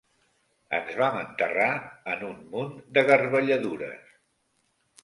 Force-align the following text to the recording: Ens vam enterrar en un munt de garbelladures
Ens 0.77 0.95
vam 1.01 1.17
enterrar 1.19 1.69
en 2.15 2.25
un 2.31 2.43
munt 2.57 2.75
de 2.99 3.07
garbelladures 3.13 4.15